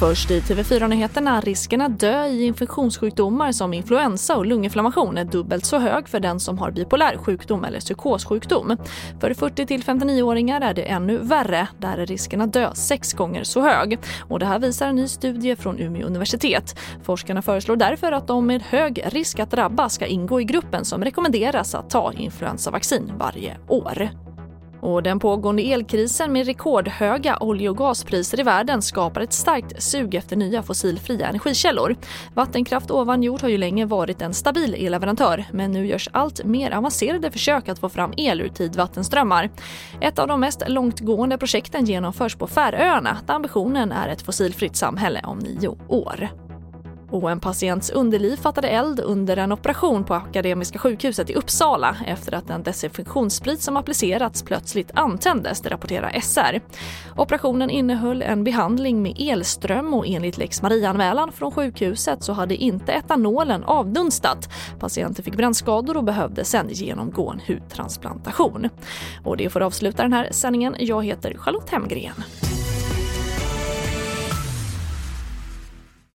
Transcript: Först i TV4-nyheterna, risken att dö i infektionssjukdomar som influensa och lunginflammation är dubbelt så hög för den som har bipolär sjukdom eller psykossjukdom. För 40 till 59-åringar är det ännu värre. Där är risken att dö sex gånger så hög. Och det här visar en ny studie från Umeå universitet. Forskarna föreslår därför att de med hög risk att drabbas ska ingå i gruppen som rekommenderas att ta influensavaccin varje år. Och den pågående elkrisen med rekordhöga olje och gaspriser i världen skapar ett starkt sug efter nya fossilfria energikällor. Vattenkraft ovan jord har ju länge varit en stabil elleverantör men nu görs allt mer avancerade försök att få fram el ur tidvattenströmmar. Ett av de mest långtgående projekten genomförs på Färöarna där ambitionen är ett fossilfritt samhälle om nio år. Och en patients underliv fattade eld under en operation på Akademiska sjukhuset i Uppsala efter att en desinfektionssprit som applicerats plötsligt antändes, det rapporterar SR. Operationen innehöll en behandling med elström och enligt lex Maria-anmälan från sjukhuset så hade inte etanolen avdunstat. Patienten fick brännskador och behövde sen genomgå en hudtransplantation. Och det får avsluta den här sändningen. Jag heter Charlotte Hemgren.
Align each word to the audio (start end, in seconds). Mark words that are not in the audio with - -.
Först 0.00 0.30
i 0.30 0.40
TV4-nyheterna, 0.40 1.40
risken 1.40 1.80
att 1.80 2.00
dö 2.00 2.26
i 2.26 2.44
infektionssjukdomar 2.44 3.52
som 3.52 3.74
influensa 3.74 4.36
och 4.36 4.46
lunginflammation 4.46 5.18
är 5.18 5.24
dubbelt 5.24 5.64
så 5.64 5.78
hög 5.78 6.08
för 6.08 6.20
den 6.20 6.40
som 6.40 6.58
har 6.58 6.70
bipolär 6.70 7.16
sjukdom 7.16 7.64
eller 7.64 7.80
psykossjukdom. 7.80 8.76
För 9.20 9.34
40 9.34 9.66
till 9.66 9.82
59-åringar 9.82 10.60
är 10.60 10.74
det 10.74 10.82
ännu 10.82 11.18
värre. 11.18 11.68
Där 11.78 11.98
är 11.98 12.06
risken 12.06 12.40
att 12.40 12.52
dö 12.52 12.74
sex 12.74 13.12
gånger 13.12 13.44
så 13.44 13.60
hög. 13.60 13.98
Och 14.28 14.38
det 14.38 14.46
här 14.46 14.58
visar 14.58 14.88
en 14.88 14.96
ny 14.96 15.08
studie 15.08 15.56
från 15.56 15.78
Umeå 15.78 16.06
universitet. 16.06 16.78
Forskarna 17.02 17.42
föreslår 17.42 17.76
därför 17.76 18.12
att 18.12 18.26
de 18.26 18.46
med 18.46 18.62
hög 18.62 19.02
risk 19.06 19.38
att 19.38 19.50
drabbas 19.50 19.94
ska 19.94 20.06
ingå 20.06 20.40
i 20.40 20.44
gruppen 20.44 20.84
som 20.84 21.04
rekommenderas 21.04 21.74
att 21.74 21.90
ta 21.90 22.12
influensavaccin 22.12 23.12
varje 23.18 23.56
år. 23.68 24.10
Och 24.80 25.02
den 25.02 25.18
pågående 25.18 25.62
elkrisen 25.62 26.32
med 26.32 26.46
rekordhöga 26.46 27.38
olje 27.40 27.68
och 27.68 27.76
gaspriser 27.76 28.40
i 28.40 28.42
världen 28.42 28.82
skapar 28.82 29.20
ett 29.20 29.32
starkt 29.32 29.82
sug 29.82 30.14
efter 30.14 30.36
nya 30.36 30.62
fossilfria 30.62 31.28
energikällor. 31.28 31.96
Vattenkraft 32.34 32.90
ovan 32.90 33.22
jord 33.22 33.42
har 33.42 33.48
ju 33.48 33.58
länge 33.58 33.86
varit 33.86 34.22
en 34.22 34.34
stabil 34.34 34.74
elleverantör 34.74 35.44
men 35.52 35.72
nu 35.72 35.86
görs 35.86 36.08
allt 36.12 36.44
mer 36.44 36.70
avancerade 36.70 37.30
försök 37.30 37.68
att 37.68 37.78
få 37.78 37.88
fram 37.88 38.12
el 38.16 38.40
ur 38.40 38.48
tidvattenströmmar. 38.48 39.50
Ett 40.00 40.18
av 40.18 40.28
de 40.28 40.40
mest 40.40 40.62
långtgående 40.68 41.38
projekten 41.38 41.84
genomförs 41.84 42.36
på 42.36 42.46
Färöarna 42.46 43.16
där 43.26 43.34
ambitionen 43.34 43.92
är 43.92 44.08
ett 44.08 44.22
fossilfritt 44.22 44.76
samhälle 44.76 45.20
om 45.24 45.38
nio 45.38 45.76
år. 45.88 46.49
Och 47.10 47.30
en 47.30 47.40
patients 47.40 47.90
underliv 47.90 48.36
fattade 48.36 48.68
eld 48.68 49.00
under 49.00 49.36
en 49.36 49.52
operation 49.52 50.04
på 50.04 50.14
Akademiska 50.14 50.78
sjukhuset 50.78 51.30
i 51.30 51.34
Uppsala 51.34 51.96
efter 52.06 52.34
att 52.34 52.50
en 52.50 52.62
desinfektionssprit 52.62 53.62
som 53.62 53.76
applicerats 53.76 54.42
plötsligt 54.42 54.90
antändes, 54.94 55.60
det 55.60 55.68
rapporterar 55.68 56.20
SR. 56.20 56.60
Operationen 57.16 57.70
innehöll 57.70 58.22
en 58.22 58.44
behandling 58.44 59.02
med 59.02 59.14
elström 59.18 59.94
och 59.94 60.06
enligt 60.06 60.38
lex 60.38 60.62
Maria-anmälan 60.62 61.32
från 61.32 61.50
sjukhuset 61.52 62.24
så 62.24 62.32
hade 62.32 62.56
inte 62.56 62.92
etanolen 62.92 63.64
avdunstat. 63.64 64.48
Patienten 64.78 65.24
fick 65.24 65.36
brännskador 65.36 65.96
och 65.96 66.04
behövde 66.04 66.44
sen 66.44 66.68
genomgå 66.68 67.30
en 67.30 67.40
hudtransplantation. 67.46 68.68
Och 69.24 69.36
det 69.36 69.50
får 69.50 69.60
avsluta 69.60 70.02
den 70.02 70.12
här 70.12 70.28
sändningen. 70.30 70.76
Jag 70.78 71.04
heter 71.04 71.34
Charlotte 71.38 71.70
Hemgren. 71.70 72.24